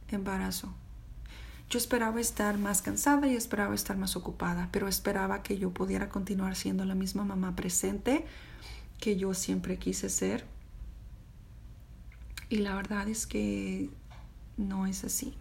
embarazo. 0.10 0.74
Yo 1.70 1.78
esperaba 1.78 2.20
estar 2.20 2.58
más 2.58 2.82
cansada 2.82 3.28
y 3.28 3.36
esperaba 3.36 3.76
estar 3.76 3.96
más 3.96 4.16
ocupada, 4.16 4.70
pero 4.72 4.88
esperaba 4.88 5.44
que 5.44 5.60
yo 5.60 5.70
pudiera 5.72 6.10
continuar 6.10 6.56
siendo 6.56 6.84
la 6.84 6.96
misma 6.96 7.24
mamá 7.24 7.56
presente 7.56 8.26
que 9.00 9.18
yo 9.18 9.36
siempre 9.36 9.78
quise 9.78 10.10
ser. 10.10 10.46
Y 12.50 12.58
la 12.58 12.76
verdad 12.76 13.08
es 13.08 13.28
que 13.28 13.92
no 14.58 14.88
es 14.88 15.04
así. 15.04 15.36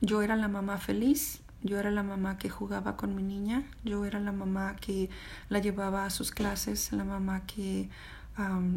Yo 0.00 0.22
era 0.22 0.34
la 0.34 0.48
mamá 0.48 0.78
feliz, 0.78 1.40
yo 1.62 1.78
era 1.78 1.90
la 1.90 2.02
mamá 2.02 2.38
que 2.38 2.48
jugaba 2.48 2.96
con 2.96 3.14
mi 3.14 3.22
niña, 3.22 3.64
yo 3.84 4.04
era 4.04 4.20
la 4.20 4.32
mamá 4.32 4.76
que 4.76 5.10
la 5.48 5.58
llevaba 5.58 6.04
a 6.04 6.10
sus 6.10 6.30
clases, 6.30 6.92
la 6.92 7.04
mamá 7.04 7.42
que 7.46 7.88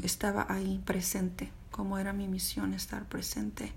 estaba 0.01 0.45
ahí 0.49 0.81
presente, 0.85 1.51
como 1.71 1.97
era 1.97 2.11
mi 2.11 2.27
misión 2.27 2.73
estar 2.73 3.05
presente 3.05 3.71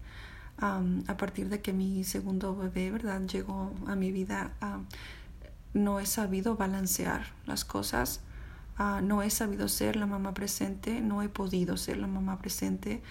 a 0.58 1.16
partir 1.18 1.48
de 1.48 1.60
que 1.60 1.72
mi 1.72 2.02
segundo 2.02 2.56
bebé, 2.56 2.90
¿verdad? 2.90 3.20
Llegó 3.22 3.72
a 3.86 3.94
mi 3.94 4.10
vida, 4.10 4.52
no 5.74 6.00
he 6.00 6.06
sabido 6.06 6.56
balancear 6.56 7.26
las 7.44 7.64
cosas, 7.64 8.20
ah, 8.78 9.00
no 9.02 9.22
he 9.22 9.30
sabido 9.30 9.68
ser 9.68 9.96
la 9.96 10.06
mamá 10.06 10.32
presente, 10.32 11.00
no 11.00 11.22
he 11.22 11.28
podido 11.28 11.76
ser 11.76 11.98
la 11.98 12.06
mamá 12.06 12.38
presente. 12.38 13.02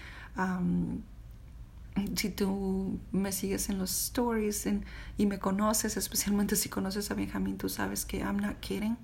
Si 2.14 2.30
tú 2.30 2.98
me 3.12 3.32
sigues 3.32 3.68
en 3.68 3.78
los 3.78 3.90
stories 3.90 4.68
y 5.16 5.26
me 5.26 5.38
conoces, 5.38 5.96
especialmente 5.96 6.56
si 6.56 6.68
conoces 6.68 7.10
a 7.10 7.14
Benjamín, 7.14 7.56
tú 7.58 7.68
sabes 7.68 8.04
que 8.04 8.18
I'm 8.18 8.36
not 8.36 8.60
kidding. 8.60 8.96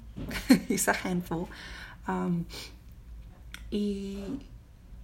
He's 0.68 0.88
a 0.88 0.92
handful. 0.92 1.46
y, 3.70 4.18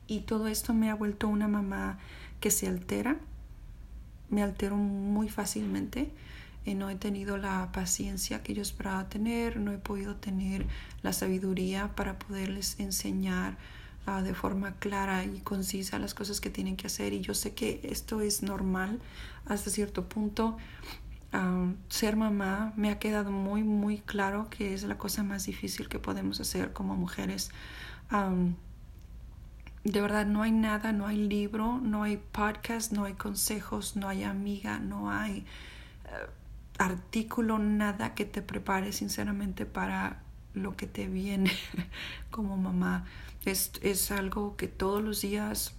y 0.07 0.21
todo 0.21 0.49
esto 0.49 0.75
me 0.75 0.91
ha 0.91 0.95
vuelto 0.95 1.29
una 1.29 1.49
mamá 1.49 1.99
que 2.41 2.51
se 2.51 2.67
altera, 2.67 3.17
me 4.31 4.43
altero 4.43 4.77
muy 4.77 5.29
fácilmente. 5.29 6.11
Eh, 6.67 6.75
no 6.75 6.91
he 6.91 6.97
tenido 6.97 7.39
la 7.39 7.73
paciencia 7.73 8.43
que 8.43 8.53
yo 8.53 8.61
esperaba 8.61 9.09
tener, 9.09 9.57
no 9.57 9.73
he 9.73 9.79
podido 9.79 10.17
tener 10.17 10.67
la 11.03 11.15
sabiduría 11.15 11.95
para 11.95 12.19
poderles 12.19 12.79
enseñar 12.79 13.57
de 14.23 14.35
forma 14.35 14.75
clara 14.75 15.25
y 15.25 15.41
concisa 15.41 15.99
las 15.99 16.15
cosas 16.15 16.41
que 16.41 16.51
tienen 16.51 16.77
que 16.77 16.87
hacer. 16.87 17.13
Y 17.13 17.21
yo 17.21 17.35
sé 17.35 17.55
que 17.55 17.81
esto 17.85 18.21
es 18.21 18.43
normal 18.43 19.01
hasta 19.47 19.71
cierto 19.71 20.09
punto. 20.09 20.57
Ser 21.89 22.17
mamá 22.17 22.73
me 22.77 22.91
ha 22.91 22.99
quedado 22.99 23.31
muy, 23.31 23.63
muy 23.63 23.99
claro 23.99 24.49
que 24.51 24.75
es 24.75 24.83
la 24.85 24.97
cosa 24.97 25.23
más 25.23 25.45
difícil 25.47 25.89
que 25.89 25.99
podemos 25.99 26.41
hacer 26.41 26.73
como 26.73 26.97
mujeres. 26.97 27.51
De 29.85 30.01
verdad 30.01 30.27
no 30.27 30.43
hay 30.43 30.53
nada, 30.53 30.93
no 30.93 31.07
hay 31.07 31.17
libro, 31.17 31.79
no 31.79 32.03
hay 32.03 32.17
podcast, 32.17 32.93
no 32.93 33.05
hay 33.05 33.15
consejos, 33.15 33.97
no 33.97 34.09
hay 34.09 34.25
amiga, 34.25 34.79
no 34.81 35.11
hay 35.11 35.47
eh, 36.05 36.31
artículo, 36.79 37.59
nada 37.59 38.15
que 38.15 38.25
te 38.25 38.43
prepare 38.43 38.93
sinceramente 38.93 39.67
para 39.67 40.21
lo 40.59 40.77
que 40.77 40.87
te 40.87 41.09
viene 41.09 41.53
como 42.31 42.57
mamá. 42.57 43.07
Es, 43.45 43.73
es 43.83 44.11
algo 44.11 44.57
que 44.57 44.69
todos 44.69 45.03
los 45.03 45.21
días, 45.23 45.73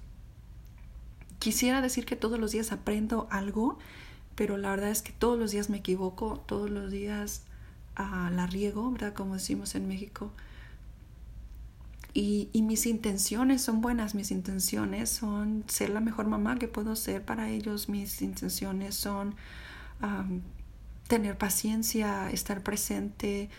quisiera 1.39 1.81
decir 1.81 2.05
que 2.05 2.15
todos 2.15 2.39
los 2.39 2.51
días 2.51 2.71
aprendo 2.71 3.27
algo, 3.31 3.77
pero 4.35 4.57
la 4.57 4.69
verdad 4.69 4.89
es 4.89 5.01
que 5.01 5.11
todos 5.11 5.37
los 5.37 5.51
días 5.51 5.69
me 5.69 5.77
equivoco, 5.77 6.43
todos 6.47 6.69
los 6.69 6.91
días 6.91 7.43
ah, 7.95 8.31
la 8.33 8.47
riego, 8.47 8.91
¿verdad? 8.91 9.13
Como 9.13 9.35
decimos 9.35 9.75
en 9.75 9.87
México. 9.87 10.31
Y, 12.13 12.49
mis 12.53 12.85
intenciones 12.85 13.61
son 13.61 13.81
buenas, 13.81 14.15
mis 14.15 14.31
intenciones 14.31 15.09
son 15.09 15.63
ser 15.67 15.91
la 15.91 15.99
mejor 15.99 16.27
mamá 16.27 16.57
que 16.57 16.67
puedo 16.67 16.95
ser 16.95 17.23
para 17.23 17.49
ellos, 17.49 17.87
mis 17.87 18.21
intenciones 18.21 18.95
son 18.95 19.35
tener 21.07 21.37
paciencia, 21.37 22.29
estar 22.31 22.63
presente, 22.63 23.49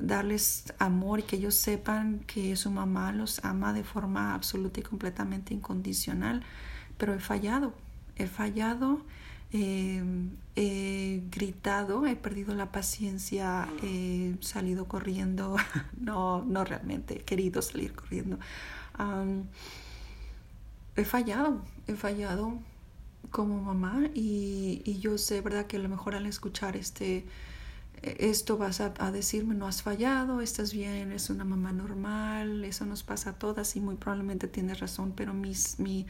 darles 0.00 0.72
amor 0.78 1.20
y 1.20 1.22
que 1.24 1.36
ellos 1.36 1.54
sepan 1.54 2.20
que 2.20 2.56
su 2.56 2.70
mamá 2.70 3.12
los 3.12 3.44
ama 3.44 3.72
de 3.72 3.84
forma 3.84 4.34
absoluta 4.34 4.80
y 4.80 4.82
completamente 4.82 5.54
incondicional. 5.54 6.42
Pero 6.98 7.14
he 7.14 7.20
fallado, 7.20 7.74
he 8.16 8.26
fallado 8.26 9.04
Em, 9.52 10.30
he 10.56 11.22
gritado, 11.30 12.06
he 12.06 12.16
perdido 12.16 12.54
la 12.54 12.72
paciencia, 12.72 13.68
he 13.82 14.34
salido 14.40 14.86
corriendo, 14.86 15.56
no, 16.00 16.42
no 16.42 16.64
realmente, 16.64 17.18
he 17.20 17.24
querido 17.24 17.60
salir 17.60 17.92
corriendo. 17.94 18.38
he 20.96 21.04
fallado, 21.04 21.62
he 21.86 21.94
fallado 21.94 22.58
como 23.30 23.60
mamá 23.62 24.08
y, 24.14 24.80
y, 24.84 25.00
yo 25.00 25.18
sé, 25.18 25.42
¿verdad? 25.42 25.66
Que 25.66 25.76
a 25.76 25.80
lo 25.80 25.88
mejor 25.90 26.14
al 26.14 26.26
escuchar 26.26 26.76
este, 26.76 27.26
esto 28.02 28.56
vas 28.58 28.80
a, 28.80 28.92
a, 28.98 29.10
decirme, 29.10 29.54
no 29.54 29.66
has 29.66 29.82
fallado, 29.82 30.40
estás 30.40 30.72
bien, 30.72 31.12
es 31.12 31.30
una 31.30 31.44
mamá 31.44 31.72
normal, 31.72 32.64
eso 32.64 32.84
nos 32.86 33.02
pasa 33.02 33.30
a 33.30 33.32
todas 33.34 33.76
y 33.76 33.80
muy 33.80 33.96
probablemente 33.96 34.48
tienes 34.48 34.80
razón, 34.80 35.12
pero 35.16 35.34
mis, 35.34 35.78
mi 35.78 36.06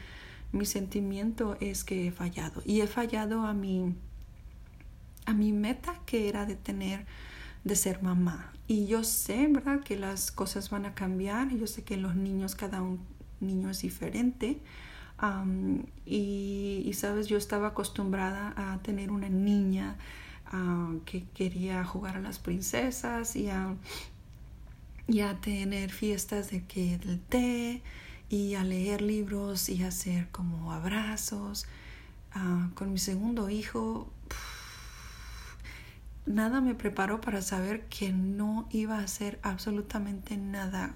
mi 0.53 0.65
sentimiento 0.65 1.57
es 1.59 1.83
que 1.83 2.07
he 2.07 2.11
fallado. 2.11 2.61
Y 2.63 2.81
he 2.81 2.87
fallado 2.87 3.45
a 3.45 3.53
mi 3.53 3.95
a 5.25 5.33
mi 5.33 5.51
meta 5.51 5.99
que 6.05 6.29
era 6.29 6.45
de 6.45 6.55
tener 6.55 7.05
de 7.63 7.75
ser 7.75 8.01
mamá. 8.03 8.53
Y 8.67 8.85
yo 8.85 9.03
sé 9.03 9.47
verdad 9.47 9.81
que 9.81 9.97
las 9.97 10.31
cosas 10.31 10.69
van 10.69 10.85
a 10.85 10.93
cambiar 10.93 11.49
yo 11.49 11.67
sé 11.67 11.83
que 11.83 11.97
los 11.97 12.15
niños 12.15 12.55
cada 12.55 12.81
un 12.81 12.99
niño 13.41 13.69
es 13.69 13.81
diferente 13.81 14.61
y, 16.05 16.91
sabes 16.93 17.27
yo 17.27 17.37
estaba 17.37 17.69
acostumbrada 17.69 18.53
a 18.55 18.79
tener 18.83 19.11
una 19.11 19.29
niña 19.29 19.97
que 21.05 21.23
quería 21.33 21.83
jugar 21.83 22.17
a 22.17 22.19
las 22.19 22.39
princesas 22.39 23.35
y 23.35 23.49
a, 23.49 23.75
y 25.07 25.21
a 25.21 25.39
tener 25.41 25.91
fiestas 25.91 26.51
de 26.51 26.63
que 26.65 26.97
del 26.97 27.19
té 27.19 27.81
y 28.29 28.55
a 28.55 28.63
leer 28.63 29.01
libros 29.01 29.69
y 29.69 29.83
hacer 29.83 30.29
como 30.29 30.71
abrazos. 30.71 31.65
Ah, 32.33 32.69
con 32.75 32.91
mi 32.91 32.97
segundo 32.99 33.49
hijo, 33.49 34.11
nada 36.25 36.61
me 36.61 36.75
preparó 36.75 37.21
para 37.21 37.41
saber 37.41 37.85
que 37.85 38.11
no 38.11 38.67
iba 38.71 38.97
a 38.99 39.03
hacer 39.03 39.39
absolutamente 39.43 40.37
nada 40.37 40.95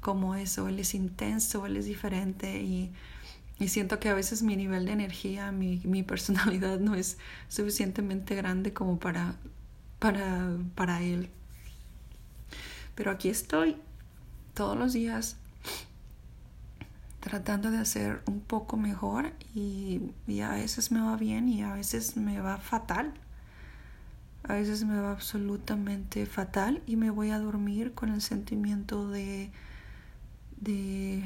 como 0.00 0.34
eso. 0.34 0.68
Él 0.68 0.78
es 0.78 0.94
intenso, 0.94 1.66
él 1.66 1.76
es 1.76 1.86
diferente 1.86 2.62
y, 2.62 2.92
y 3.62 3.68
siento 3.68 4.00
que 4.00 4.08
a 4.08 4.14
veces 4.14 4.42
mi 4.42 4.56
nivel 4.56 4.86
de 4.86 4.92
energía, 4.92 5.52
mi, 5.52 5.80
mi, 5.84 6.02
personalidad 6.02 6.80
no 6.80 6.96
es 6.96 7.16
suficientemente 7.48 8.34
grande 8.34 8.72
como 8.72 8.98
para, 8.98 9.36
para, 10.00 10.56
para 10.74 11.00
él. 11.00 11.30
Pero 12.96 13.12
aquí 13.12 13.28
estoy 13.28 13.76
todos 14.54 14.76
los 14.76 14.92
días 14.92 15.36
tratando 17.20 17.70
de 17.70 17.78
hacer 17.78 18.20
un 18.26 18.40
poco 18.40 18.76
mejor 18.76 19.32
y, 19.54 20.10
a 20.42 20.54
veces 20.54 20.90
me 20.90 21.00
va 21.00 21.16
bien 21.16 21.48
y 21.48 21.62
a 21.62 21.74
veces 21.74 22.16
me 22.16 22.40
va 22.40 22.58
fatal. 22.58 23.14
A 24.42 24.54
veces 24.54 24.82
me 24.82 25.00
va 25.00 25.12
absolutamente 25.12 26.26
fatal 26.26 26.82
y 26.84 26.96
me 26.96 27.10
voy 27.10 27.30
a 27.30 27.38
dormir 27.38 27.94
con 27.94 28.08
el 28.08 28.20
sentimiento 28.20 29.08
de, 29.08 29.52
de, 30.60 31.22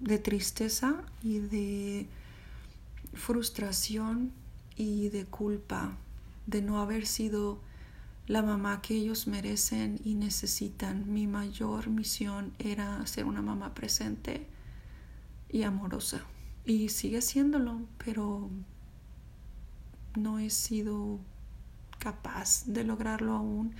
de 0.00 0.18
tristeza 0.18 1.02
y 1.22 1.38
de 1.38 2.06
frustración 3.14 4.32
y 4.76 5.08
de 5.08 5.24
culpa 5.24 5.96
de 6.46 6.62
no 6.62 6.80
haber 6.80 7.06
sido 7.06 7.60
la 8.26 8.42
mamá 8.42 8.82
que 8.82 8.94
ellos 8.94 9.26
merecen 9.26 10.00
y 10.04 10.14
necesitan. 10.14 11.12
Mi 11.12 11.26
mayor 11.26 11.88
misión 11.88 12.52
era 12.58 13.04
ser 13.06 13.24
una 13.24 13.42
mamá 13.42 13.74
presente 13.74 14.46
y 15.50 15.62
amorosa. 15.62 16.22
Y 16.64 16.90
sigue 16.90 17.22
siéndolo, 17.22 17.80
pero 18.04 18.50
no 20.14 20.38
he 20.38 20.50
sido 20.50 21.18
capaz 21.98 22.64
de 22.66 22.84
lograrlo 22.84 23.32
aún. 23.32 23.74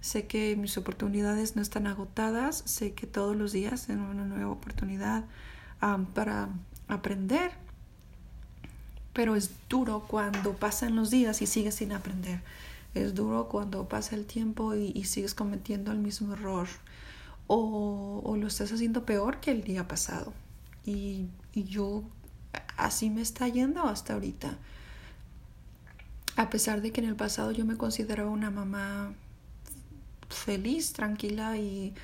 Sé 0.00 0.26
que 0.26 0.56
mis 0.56 0.76
oportunidades 0.78 1.56
no 1.56 1.62
están 1.62 1.86
agotadas, 1.86 2.62
sé 2.66 2.92
que 2.92 3.06
todos 3.06 3.36
los 3.36 3.52
días 3.52 3.86
tengo 3.86 4.10
una 4.10 4.24
nueva 4.24 4.50
oportunidad 4.50 5.24
para 6.14 6.48
aprender, 6.88 7.52
pero 9.12 9.36
es 9.36 9.50
duro 9.68 10.04
cuando 10.06 10.54
pasan 10.54 10.96
los 10.96 11.10
días 11.10 11.42
y 11.42 11.46
sigues 11.46 11.74
sin 11.74 11.92
aprender. 11.92 12.40
Es 12.94 13.14
duro 13.14 13.48
cuando 13.48 13.88
pasa 13.88 14.16
el 14.16 14.26
tiempo 14.26 14.74
y, 14.74 15.04
sigues 15.04 15.34
cometiendo 15.34 15.92
el 15.92 15.98
mismo 15.98 16.32
error 16.32 16.66
o, 17.46 18.20
o 18.24 18.36
lo 18.36 18.46
estás 18.46 18.72
haciendo 18.72 19.04
peor 19.04 19.38
que 19.40 19.50
el 19.50 19.62
día 19.62 19.86
pasado. 19.86 20.32
Y, 20.84 21.28
yo 21.54 22.04
así 22.76 23.10
me 23.10 23.20
está 23.20 23.48
yendo 23.48 23.84
hasta 23.84 24.14
ahorita. 24.14 24.56
A 26.36 26.48
pesar 26.48 26.80
de 26.80 26.90
que 26.90 27.00
en 27.00 27.08
el 27.08 27.16
pasado 27.16 27.50
yo 27.52 27.64
me 27.64 27.76
consideraba 27.76 28.30
una 28.30 28.50
mamá 28.50 29.12
feliz, 30.40 30.92
tranquila 30.92 31.56
y 31.56 31.94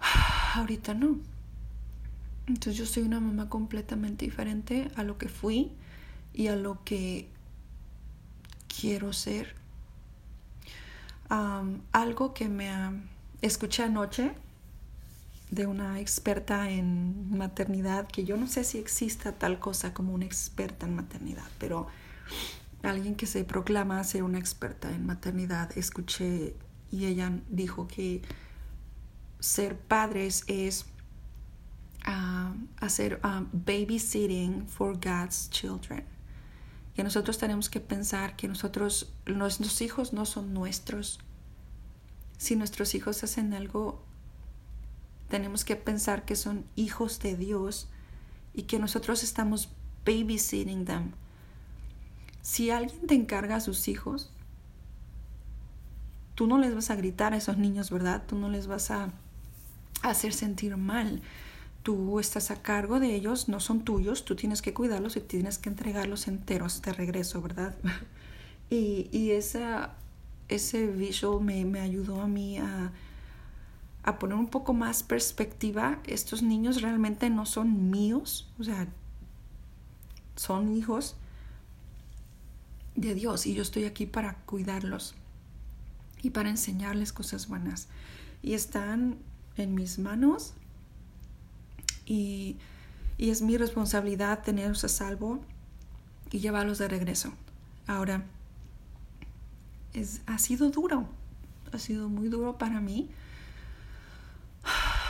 ahorita 0.54 0.94
no. 0.94 1.18
Entonces 2.46 2.76
yo 2.76 2.86
soy 2.86 3.04
una 3.04 3.20
mamá 3.20 3.48
completamente 3.48 4.24
diferente 4.24 4.90
a 4.96 5.02
lo 5.02 5.16
que 5.16 5.28
fui 5.28 5.72
y 6.34 6.48
a 6.48 6.56
lo 6.56 6.82
que 6.84 7.28
quiero 8.68 9.12
ser. 9.12 9.54
algo 11.92 12.34
que 12.34 12.48
me 12.48 12.70
escuché 13.40 13.82
anoche 13.82 14.32
de 15.50 15.66
una 15.66 16.00
experta 16.00 16.70
en 16.70 17.36
maternidad, 17.36 18.06
que 18.08 18.24
yo 18.24 18.36
no 18.36 18.46
sé 18.46 18.64
si 18.64 18.78
exista 18.78 19.32
tal 19.32 19.58
cosa 19.58 19.94
como 19.94 20.12
una 20.12 20.24
experta 20.24 20.86
en 20.86 20.96
maternidad, 20.96 21.48
pero 21.58 21.86
alguien 22.86 23.14
que 23.14 23.26
se 23.26 23.44
proclama 23.44 24.02
ser 24.04 24.22
una 24.22 24.38
experta 24.38 24.90
en 24.90 25.06
maternidad, 25.06 25.76
escuché 25.76 26.54
y 26.90 27.06
ella 27.06 27.32
dijo 27.48 27.88
que 27.88 28.22
ser 29.40 29.76
padres 29.76 30.44
es 30.46 30.86
uh, 32.06 32.54
hacer 32.80 33.20
uh, 33.24 33.46
babysitting 33.52 34.66
for 34.68 34.94
God's 34.94 35.50
children. 35.50 36.04
Que 36.94 37.02
nosotros 37.02 37.38
tenemos 37.38 37.68
que 37.68 37.80
pensar 37.80 38.36
que 38.36 38.46
nosotros, 38.46 39.12
nuestros 39.26 39.80
hijos 39.80 40.12
no 40.12 40.24
son 40.24 40.54
nuestros. 40.54 41.18
Si 42.38 42.54
nuestros 42.54 42.94
hijos 42.94 43.24
hacen 43.24 43.52
algo, 43.52 44.04
tenemos 45.28 45.64
que 45.64 45.76
pensar 45.76 46.24
que 46.24 46.36
son 46.36 46.64
hijos 46.76 47.18
de 47.18 47.36
Dios 47.36 47.88
y 48.52 48.62
que 48.62 48.78
nosotros 48.78 49.24
estamos 49.24 49.70
babysitting 50.06 50.84
them. 50.84 51.12
Si 52.44 52.68
alguien 52.68 53.06
te 53.06 53.14
encarga 53.14 53.56
a 53.56 53.60
sus 53.60 53.88
hijos, 53.88 54.28
tú 56.34 56.46
no 56.46 56.58
les 56.58 56.74
vas 56.74 56.90
a 56.90 56.94
gritar 56.94 57.32
a 57.32 57.38
esos 57.38 57.56
niños, 57.56 57.90
¿verdad? 57.90 58.22
Tú 58.26 58.36
no 58.36 58.50
les 58.50 58.66
vas 58.66 58.90
a 58.90 59.08
hacer 60.02 60.34
sentir 60.34 60.76
mal. 60.76 61.22
Tú 61.82 62.20
estás 62.20 62.50
a 62.50 62.60
cargo 62.60 63.00
de 63.00 63.14
ellos, 63.14 63.48
no 63.48 63.60
son 63.60 63.80
tuyos, 63.80 64.26
tú 64.26 64.36
tienes 64.36 64.60
que 64.60 64.74
cuidarlos 64.74 65.16
y 65.16 65.20
tienes 65.20 65.56
que 65.56 65.70
entregarlos 65.70 66.28
enteros 66.28 66.82
de 66.82 66.92
regreso, 66.92 67.40
¿verdad? 67.40 67.76
y, 68.70 69.30
ese 69.30 70.86
visual 70.88 71.42
me, 71.42 71.64
me 71.64 71.80
ayudó 71.80 72.20
a 72.20 72.28
mí 72.28 72.58
a, 72.58 72.92
a 74.02 74.18
poner 74.18 74.36
un 74.36 74.48
poco 74.48 74.74
más 74.74 75.02
perspectiva. 75.02 75.98
Estos 76.04 76.42
niños 76.42 76.82
realmente 76.82 77.30
no 77.30 77.46
son 77.46 77.90
míos, 77.90 78.50
o 78.58 78.64
sea, 78.64 78.86
son 80.36 80.76
hijos 80.76 81.16
de 82.96 83.14
Dios 83.14 83.46
y 83.46 83.54
yo 83.54 83.62
estoy 83.62 83.84
aquí 83.84 84.06
para 84.06 84.36
cuidarlos 84.46 85.14
y 86.22 86.30
para 86.30 86.48
enseñarles 86.48 87.12
cosas 87.12 87.48
buenas. 87.48 87.88
Y 88.42 88.54
están 88.54 89.18
en 89.56 89.74
mis 89.74 89.98
manos 89.98 90.54
y, 92.06 92.56
es 93.18 93.42
mi 93.42 93.56
responsabilidad 93.56 94.42
tenerlos 94.42 94.84
a 94.84 94.88
salvo 94.88 95.40
y 96.30 96.40
llevarlos 96.40 96.78
de 96.78 96.88
regreso. 96.88 97.32
Ahora, 97.86 98.24
es, 99.92 100.20
ha 100.26 100.38
sido 100.38 100.70
duro, 100.70 101.06
ha 101.72 101.78
sido 101.78 102.08
muy 102.08 102.28
duro 102.28 102.58
para 102.58 102.80
mí. 102.80 103.08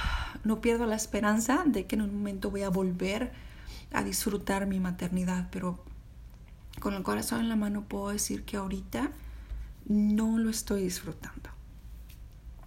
No 0.45 0.61
pierdo 0.61 0.85
la 0.85 0.95
esperanza 0.97 1.63
de 1.65 1.87
que 1.87 1.97
en 1.97 2.03
un 2.03 2.15
momento 2.15 2.51
voy 2.51 2.65
a 2.65 2.69
volver 2.69 3.33
a 3.95 4.05
disfrutar 4.05 4.67
mi 4.67 4.79
maternidad, 4.79 5.49
pero 5.51 5.83
con 6.85 6.93
el 6.93 7.03
corazón 7.03 7.41
en 7.41 7.49
la 7.49 7.57
mano 7.57 7.89
puedo 7.89 8.11
decir 8.11 8.45
que 8.45 8.59
ahorita 8.59 9.11
no 9.87 10.37
lo 10.37 10.51
estoy 10.51 10.83
disfrutando. 10.83 11.49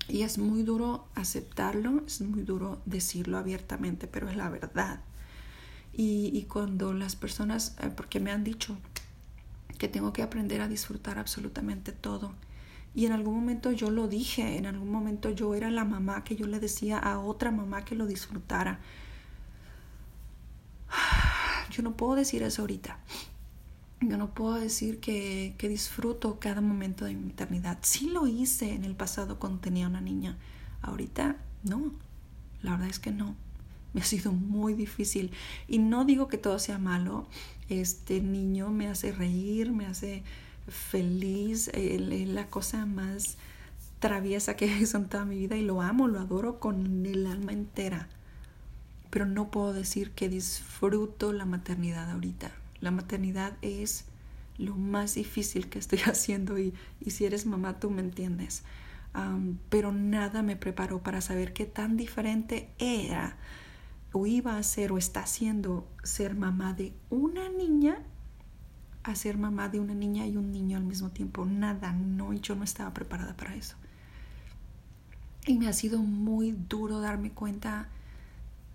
Y 0.08 0.24
es 0.24 0.40
muy 0.40 0.64
duro 0.64 1.08
aceptarlo, 1.14 2.02
es 2.08 2.22
muy 2.22 2.42
duro 2.42 2.82
decirlo 2.88 3.38
abiertamente, 3.38 4.08
pero 4.08 4.28
es 4.28 4.36
la 4.36 4.50
verdad. 4.50 5.02
Y, 5.94 6.42
cuando 6.50 6.94
las 6.94 7.16
personas, 7.16 7.76
eh, 7.80 7.92
porque 7.96 8.20
me 8.20 8.32
han 8.32 8.44
dicho 8.44 8.76
que 9.78 9.88
tengo 9.88 10.14
que 10.14 10.24
aprender 10.24 10.62
a 10.62 10.68
disfrutar 10.68 11.20
absolutamente 11.20 11.92
todo. 11.92 12.34
Y 12.96 13.06
en 13.06 13.12
algún 13.12 13.36
momento 13.36 13.72
yo 13.72 13.92
lo 13.92 14.08
dije, 14.08 14.58
en 14.58 14.66
algún 14.66 14.92
momento 14.92 15.30
yo 15.30 15.54
era 15.54 15.70
la 15.70 15.86
mamá 15.86 16.24
que 16.24 16.36
yo 16.36 16.48
le 16.48 16.60
decía 16.60 16.98
a 16.98 17.20
otra 17.20 17.52
mamá 17.52 17.86
que 17.86 17.94
lo 17.94 18.08
disfrutara. 18.08 18.80
Yo 21.70 21.84
no 21.84 21.96
puedo 21.96 22.16
decir 22.16 22.42
eso 22.42 22.64
ahorita. 22.64 22.98
Yo 24.08 24.18
no 24.18 24.34
puedo 24.34 24.54
decir 24.54 25.02
que, 25.02 25.54
disfruto 25.60 26.40
cada 26.40 26.62
momento 26.62 27.04
de 27.04 27.14
mi 27.14 27.26
maternidad. 27.26 27.80
Sí 27.82 28.10
lo 28.10 28.26
hice 28.26 28.74
en 28.74 28.86
el 28.86 28.96
pasado 28.96 29.38
cuando 29.38 29.60
tenía 29.60 29.88
una 29.88 30.00
niña. 30.00 30.38
Ahorita 30.82 31.36
no. 31.64 31.92
La 32.62 32.72
verdad 32.72 32.88
es 32.88 33.00
que 33.00 33.12
no. 33.12 33.36
Me 33.94 34.00
ha 34.00 34.06
sido 34.06 34.32
muy 34.32 34.74
difícil. 34.74 35.32
Y 35.68 35.80
no 35.80 36.06
digo 36.06 36.30
que 36.30 36.38
todo 36.38 36.58
sea 36.58 36.80
malo. 36.80 37.28
Este 37.68 38.22
niño 38.22 38.70
me 38.70 38.88
hace 38.88 39.12
reír, 39.12 39.74
me 39.74 39.86
hace 39.86 40.24
feliz. 40.70 41.68
Es 41.74 42.00
la 42.30 42.48
cosa 42.48 42.86
más 42.86 43.38
traviesa 44.00 44.56
que 44.56 44.66
he 44.74 44.80
visto 44.80 44.98
en 44.98 45.10
toda 45.10 45.26
mi 45.26 45.38
vida 45.38 45.58
y 45.58 45.64
lo 45.64 45.82
amo, 45.82 46.08
lo 46.08 46.22
adoro 46.22 46.62
con 46.62 47.06
el 47.06 47.28
alma 47.28 47.52
entera. 47.52 48.08
Pero 49.10 49.26
no 49.26 49.52
puedo 49.52 49.74
decir 49.74 50.12
que 50.12 50.30
disfruto 50.30 51.34
la 51.34 51.46
maternidad 51.46 52.10
ahorita. 52.10 52.52
La 52.82 52.92
maternidad 52.92 53.58
es 53.62 54.06
lo 54.58 54.76
más 54.76 55.16
difícil 55.16 55.70
que 55.70 55.80
estoy 55.80 56.00
haciendo 56.06 56.58
y, 56.58 56.74
si 57.08 57.26
eres 57.26 57.46
mamá 57.46 57.80
tú 57.80 57.90
me 57.90 58.02
entiendes. 58.02 58.64
pero 59.70 59.92
nada 59.92 60.44
me 60.44 60.56
preparó 60.56 61.02
para 61.02 61.22
saber 61.22 61.54
qué 61.54 61.66
tan 61.66 61.98
diferente 61.98 62.70
era 62.78 63.38
o 64.12 64.26
iba 64.26 64.58
a 64.58 64.64
ser 64.64 64.92
o 64.92 64.98
está 64.98 65.22
haciendo 65.22 65.88
ser 66.04 66.36
mamá 66.36 66.74
de 66.74 66.94
una 67.10 67.50
niña 67.50 68.00
a 69.04 69.16
ser 69.16 69.38
mamá 69.38 69.70
de 69.70 69.80
una 69.80 69.94
niña 69.94 70.28
y 70.28 70.36
un 70.36 70.52
niño 70.52 70.78
al 70.78 70.84
mismo 70.84 71.12
tiempo. 71.12 71.46
Nada, 71.46 71.94
no, 71.94 72.34
yo 72.34 72.56
no 72.56 72.64
estaba 72.64 72.94
preparada 72.94 73.36
para 73.38 73.56
eso. 73.56 73.76
Y 75.46 75.58
me 75.58 75.70
ha 75.70 75.74
sido 75.74 76.00
muy 76.00 76.52
duro 76.52 77.00
darme 77.00 77.32
cuenta 77.32 77.88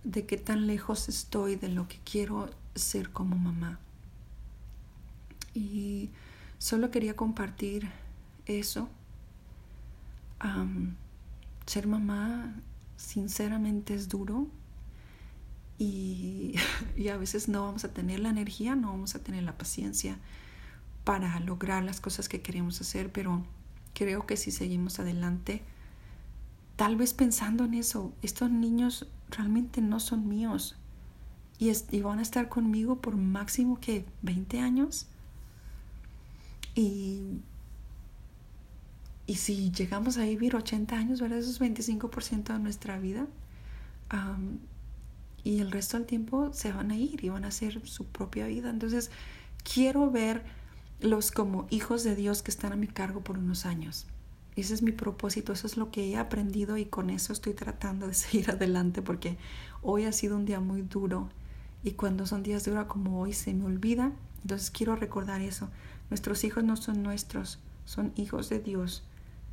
de 0.05 0.25
qué 0.25 0.39
tan 0.39 0.67
lejos 0.67 1.09
estoy 1.09 1.57
de 1.57 1.69
lo 1.69 1.87
que 1.87 1.99
quiero 1.99 2.49
ser 2.75 3.11
como 3.11 3.37
mamá. 3.37 3.79
Y 5.55 6.11
solo 6.59 6.91
quería 6.91 7.17
compartir 7.17 7.91
eso. 8.47 8.89
ser 11.67 11.87
mamá 11.87 12.55
sinceramente 12.97 13.95
es 13.95 14.09
duro 14.09 14.47
y, 15.79 16.55
y, 16.97 17.09
a 17.09 17.17
veces 17.17 17.49
no 17.49 17.65
vamos 17.65 17.85
a 17.85 17.93
tener 17.93 18.21
la 18.21 18.31
energía, 18.31 18.77
no 18.77 18.89
vamos 18.89 19.15
a 19.15 19.23
tener 19.23 19.43
la 19.43 19.59
paciencia 19.59 20.19
para 21.05 21.41
lograr 21.41 21.83
las 21.83 22.01
cosas 22.01 22.29
que 22.29 22.43
queremos 22.43 22.81
hacer, 22.81 23.11
pero 23.11 23.45
creo 23.95 24.27
que 24.27 24.37
si 24.37 24.51
seguimos 24.51 25.01
adelante, 25.01 25.63
tal 26.77 26.97
vez 26.97 27.15
pensando 27.15 27.65
en 27.65 27.75
eso, 27.75 28.13
estos 28.23 28.51
niños 28.51 29.09
realmente 29.31 29.81
no 29.81 29.99
son 30.01 30.29
míos 30.29 30.77
y, 31.59 31.73
y 31.91 32.01
van 32.01 32.19
a 32.19 32.23
estar 32.23 32.49
conmigo 32.49 33.01
por 33.01 33.17
máximo 33.17 33.81
que 33.81 34.05
20 34.23 34.61
años 34.61 35.07
y, 36.75 37.21
y 39.27 39.35
si 39.37 39.71
llegamos 39.71 40.19
a 40.19 40.25
vivir 40.25 40.57
80 40.57 40.97
años, 40.97 41.21
¿verdad? 41.21 41.39
Eso 41.39 41.51
es 41.51 41.61
25% 41.61 42.53
de 42.53 42.59
nuestra 42.59 42.99
vida. 42.99 43.27
y 45.45 45.61
el 45.61 45.71
resto 45.73 45.97
del 45.97 46.07
tiempo 46.07 46.53
se 46.53 46.73
van 46.73 46.91
a 46.91 46.97
ir 46.97 47.25
y 47.25 47.29
van 47.29 47.45
a 47.45 47.49
hacer 47.49 47.87
su 47.87 48.07
propia 48.07 48.47
vida. 48.47 48.71
Entonces, 48.71 49.11
quiero 49.65 50.11
verlos 50.11 51.31
como 51.33 51.67
hijos 51.71 52.05
de 52.05 52.15
Dios 52.15 52.43
que 52.43 52.51
están 52.51 52.73
a 52.73 52.77
mi 52.77 52.87
cargo 52.87 53.23
por 53.23 53.39
unos 53.39 53.67
años. 53.67 54.07
Ese 54.55 54.75
es 54.75 54.83
mi 54.83 54.93
propósito, 54.93 55.53
eso 55.53 55.67
es 55.67 55.77
lo 55.77 55.91
que 55.91 56.11
he 56.11 56.17
aprendido 56.17 56.77
y 56.77 56.85
con 56.85 57.09
eso 57.09 57.33
estoy 57.33 57.55
tratando 57.55 58.07
de 58.07 58.15
seguir 58.23 58.51
adelante 58.51 59.03
porque 59.03 59.39
hoy 59.83 60.05
ha 60.05 60.13
sido 60.13 60.37
un 60.37 60.45
día 60.45 60.61
muy 60.61 60.83
duro 60.83 61.29
y 61.83 61.93
cuando 61.93 62.27
son 62.27 62.43
días 62.43 62.65
duros 62.65 62.87
como 62.87 63.21
hoy 63.21 63.33
se 63.33 63.55
me 63.55 63.65
olvida. 63.65 64.13
Entonces 64.43 64.71
quiero 64.71 64.97
recordar 64.97 65.41
eso. 65.41 65.71
Nuestros 66.13 66.45
hijos 66.45 66.63
no 66.63 66.77
son 66.77 67.03
nuestros, 67.03 67.59
son 67.87 68.13
hijos 68.17 68.51
de 68.51 68.61
Dios 68.61 69.03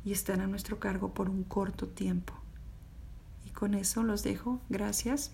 y 0.04 0.12
están 0.12 0.42
a 0.42 0.46
nuestro 0.46 0.78
cargo 0.78 1.14
por 1.14 1.30
un 1.30 1.42
corto 1.42 1.88
tiempo. 1.88 2.34
Y 3.46 3.48
con 3.48 3.72
eso 3.72 4.02
los 4.02 4.22
dejo. 4.22 4.60
Gracias. 4.68 5.30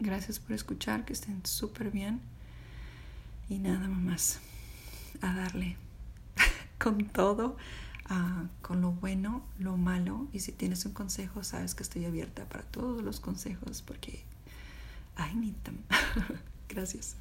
Gracias 0.00 0.38
por 0.38 0.52
escuchar, 0.52 1.04
que 1.04 1.12
estén 1.12 1.44
súper 1.44 1.90
bien. 1.90 2.22
Y 3.50 3.58
nada 3.58 3.86
más, 3.86 4.40
a 5.20 5.34
darle 5.34 5.76
con 6.82 7.04
todo, 7.04 7.58
con 8.62 8.80
lo 8.80 8.92
bueno, 8.92 9.44
lo 9.58 9.76
malo. 9.76 10.26
Y 10.32 10.40
si 10.40 10.52
tienes 10.52 10.86
un 10.86 10.94
consejo, 10.94 11.44
sabes 11.44 11.74
que 11.74 11.82
estoy 11.82 12.06
abierta 12.06 12.48
para 12.48 12.64
todos 12.64 13.02
los 13.02 13.20
consejos 13.20 13.82
porque 13.82 14.24
I 15.18 15.34
need 15.36 15.56
them. 15.64 15.80
Gracias. 16.70 17.14